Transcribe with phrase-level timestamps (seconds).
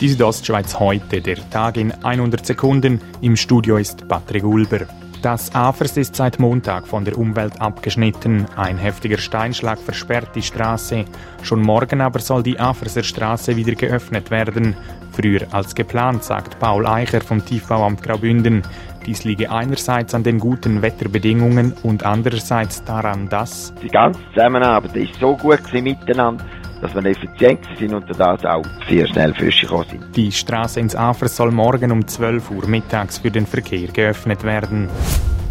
[0.00, 3.02] Die Südostschweiz heute, der Tag in 100 Sekunden.
[3.20, 4.86] Im Studio ist Patrick Ulber.
[5.20, 8.46] Das Afers ist seit Montag von der Umwelt abgeschnitten.
[8.56, 11.04] Ein heftiger Steinschlag versperrt die Straße.
[11.42, 14.74] Schon morgen aber soll die Aferser Straße wieder geöffnet werden.
[15.12, 18.62] Früher als geplant, sagt Paul Eicher vom Tiefbauamt Graubünden.
[19.04, 25.20] Dies liege einerseits an den guten Wetterbedingungen und andererseits daran, dass die ganze Zusammenarbeit ist
[25.20, 26.42] so gut miteinander
[26.80, 30.16] dass wir effizient sind und das auch sehr schnell Fische sind.
[30.16, 34.88] Die Straße ins Afer soll morgen um 12 Uhr mittags für den Verkehr geöffnet werden.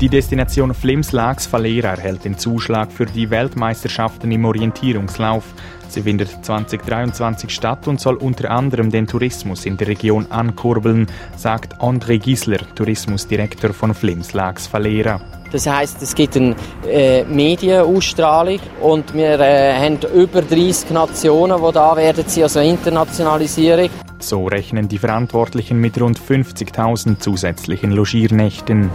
[0.00, 5.44] Die Destination Flims-Lax Valera erhält den Zuschlag für die Weltmeisterschaften im Orientierungslauf.
[5.94, 11.80] Sie findet 2023 statt und soll unter anderem den Tourismus in der Region ankurbeln, sagt
[11.80, 15.20] André Gisler, Tourismusdirektor von Flims-Lax Valera.
[15.52, 21.72] Das heißt, es gibt eine äh, Medienausstrahlung und wir äh, haben über 30 Nationen, die
[21.72, 23.88] da werden sie, also Internationalisierung.
[24.18, 28.90] So rechnen die Verantwortlichen mit rund 50.000 zusätzlichen Logiernächten.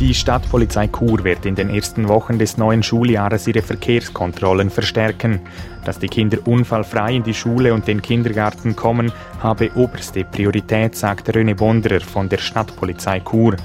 [0.00, 5.40] Die Stadtpolizei Chur wird in den ersten Wochen des neuen Schuljahres ihre Verkehrskontrollen verstärken.
[5.84, 11.28] Dass die Kinder unfallfrei in die Schule und den Kindergarten kommen, habe oberste Priorität, sagt
[11.30, 13.56] René Bonderer von der Stadtpolizei Chur.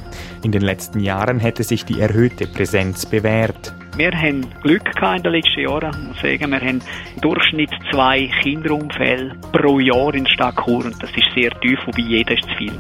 [0.44, 3.74] In den letzten Jahren hätte sich die erhöhte Präsenz bewährt.
[4.00, 5.92] Wir haben Glück gehabt in den letzten Jahren.
[5.92, 6.82] Ich muss sagen, wir haben
[7.16, 11.78] im Durchschnitt zwei Kinderunfälle pro Jahr in der Stadt Chur und das ist sehr tief,
[11.86, 12.72] wobei jeder ist zu viel.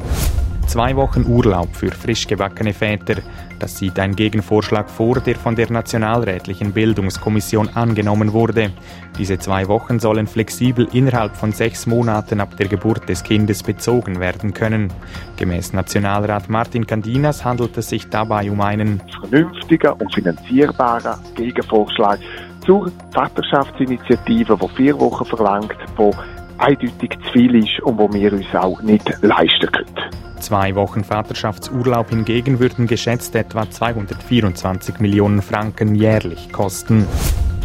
[0.69, 3.15] Zwei Wochen Urlaub für frisch gebackene Väter.
[3.57, 8.69] Das sieht ein Gegenvorschlag vor, der von der Nationalrätlichen Bildungskommission angenommen wurde.
[9.17, 14.19] Diese zwei Wochen sollen flexibel innerhalb von sechs Monaten ab der Geburt des Kindes bezogen
[14.19, 14.93] werden können.
[15.37, 22.19] Gemäß Nationalrat Martin Candinas handelt es sich dabei um einen vernünftigen und finanzierbaren Gegenvorschlag
[22.63, 26.13] zur Vaterschaftsinitiative, die vier Wochen verlangt, wo
[26.59, 30.28] eindeutig zu viel ist und wo wir uns auch nicht leisten können.
[30.39, 37.05] Zwei Wochen Vaterschaftsurlaub hingegen würden geschätzt etwa 224 Millionen Franken jährlich kosten.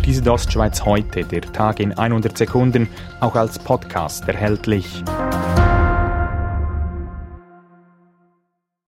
[0.04, 2.88] Diese Ostschweiz heute, der Tag in 100 Sekunden,
[3.20, 5.02] auch als Podcast erhältlich.